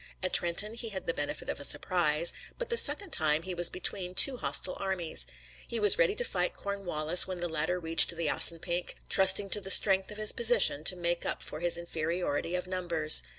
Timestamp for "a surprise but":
1.59-2.69